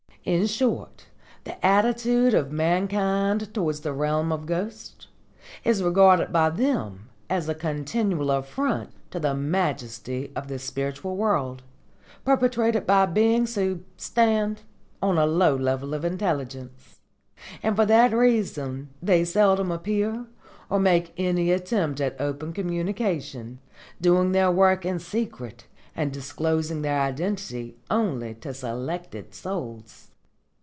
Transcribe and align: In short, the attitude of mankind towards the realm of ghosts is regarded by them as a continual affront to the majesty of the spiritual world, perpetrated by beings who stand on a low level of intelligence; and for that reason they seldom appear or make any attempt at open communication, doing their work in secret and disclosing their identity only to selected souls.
In 0.23 0.45
short, 0.45 1.07
the 1.45 1.65
attitude 1.65 2.35
of 2.35 2.51
mankind 2.51 3.51
towards 3.55 3.79
the 3.79 3.91
realm 3.91 4.31
of 4.31 4.45
ghosts 4.45 5.07
is 5.63 5.81
regarded 5.81 6.31
by 6.31 6.51
them 6.51 7.09
as 7.27 7.49
a 7.49 7.55
continual 7.55 8.29
affront 8.29 8.91
to 9.09 9.19
the 9.19 9.33
majesty 9.33 10.31
of 10.35 10.47
the 10.47 10.59
spiritual 10.59 11.17
world, 11.17 11.63
perpetrated 12.23 12.85
by 12.85 13.07
beings 13.07 13.55
who 13.55 13.79
stand 13.97 14.61
on 15.01 15.17
a 15.17 15.25
low 15.25 15.55
level 15.55 15.95
of 15.95 16.05
intelligence; 16.05 16.99
and 17.63 17.75
for 17.75 17.87
that 17.87 18.13
reason 18.13 18.89
they 19.01 19.25
seldom 19.25 19.71
appear 19.71 20.27
or 20.69 20.79
make 20.79 21.13
any 21.17 21.51
attempt 21.51 21.99
at 21.99 22.21
open 22.21 22.53
communication, 22.53 23.57
doing 23.99 24.33
their 24.33 24.51
work 24.51 24.85
in 24.85 24.99
secret 24.99 25.65
and 25.95 26.11
disclosing 26.13 26.83
their 26.83 27.01
identity 27.01 27.75
only 27.89 28.35
to 28.35 28.53
selected 28.53 29.33
souls. 29.33 30.09